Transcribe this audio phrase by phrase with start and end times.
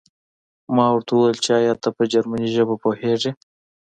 [0.75, 3.31] ما ورته وویل چې ایا ته په جرمني ژبه پوهېږې